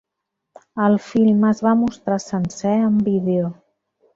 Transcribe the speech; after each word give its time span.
El 0.85 0.95
film 1.09 1.45
es 1.49 1.61
va 1.67 1.75
mostrar 1.83 2.17
sencer 2.25 2.75
en 2.89 2.99
vídeo. 3.11 3.57